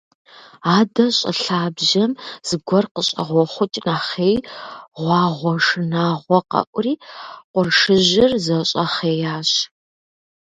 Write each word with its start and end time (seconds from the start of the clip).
Адэ 0.77 1.05
щӏы 1.17 1.31
лъабжьэм 1.41 2.11
зыгуэр 2.47 2.85
къыщӏэгъуэхъукӏ 2.93 3.77
нэхъей, 3.85 4.37
гъуагъуэ 4.95 5.53
шынагъуэ 5.65 6.39
къэӏури, 6.49 6.93
къуршыжьыр 7.51 8.31
зэщӏэхъеящ. 8.45 9.49